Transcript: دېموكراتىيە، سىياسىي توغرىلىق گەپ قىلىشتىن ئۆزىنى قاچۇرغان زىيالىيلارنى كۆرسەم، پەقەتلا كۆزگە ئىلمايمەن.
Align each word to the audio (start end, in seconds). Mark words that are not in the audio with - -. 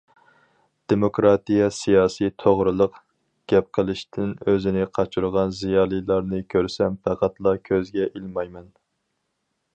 دېموكراتىيە، 0.93 1.67
سىياسىي 1.79 2.31
توغرىلىق 2.43 2.97
گەپ 3.53 3.69
قىلىشتىن 3.79 4.33
ئۆزىنى 4.47 4.89
قاچۇرغان 4.99 5.55
زىيالىيلارنى 5.61 6.43
كۆرسەم، 6.57 7.01
پەقەتلا 7.07 7.57
كۆزگە 7.73 8.11
ئىلمايمەن. 8.11 8.77